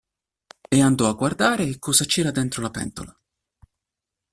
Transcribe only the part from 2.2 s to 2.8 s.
dentro la